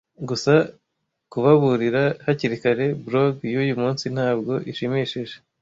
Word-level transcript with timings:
Gusa 0.29 0.53
kubaburira 1.31 2.03
hakiri 2.25 2.55
kare, 2.63 2.85
blog 3.05 3.33
yuyu 3.53 3.73
munsi 3.81 4.05
ntabwo 4.15 4.53
ishimishije. 4.71 5.35